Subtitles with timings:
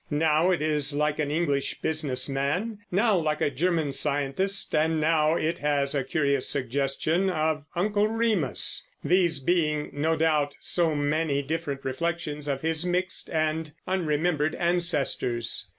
[0.09, 5.35] Now it is like an English business man, now like a German scientist, and now
[5.35, 11.85] it has a curious suggestion of Uncle Remus, these being, no doubt, so many different
[11.85, 15.67] reflections of his mixed and unremembered ancestors.